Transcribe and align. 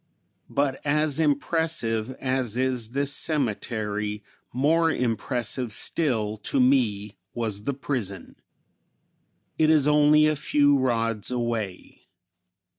But 0.49 0.83
as 0.83 1.19
impressive 1.19 2.09
as 2.13 2.57
is 2.57 2.89
this 2.89 3.13
cemetery, 3.13 4.23
more 4.51 4.89
impressive 4.89 5.71
still 5.71 6.37
to 6.37 6.59
me 6.59 7.17
was 7.35 7.65
the 7.65 7.75
prison. 7.75 8.37
It 9.59 9.69
is 9.69 9.87
only 9.87 10.25
a 10.25 10.35
few 10.35 10.75
rods 10.75 11.29
away. 11.29 12.07